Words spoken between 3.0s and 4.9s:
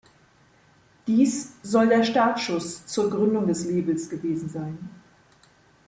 Gründung des Labels gewesen sein.